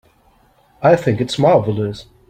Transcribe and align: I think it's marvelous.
I 0.81 0.95
think 0.95 1.21
it's 1.21 1.37
marvelous. 1.37 2.07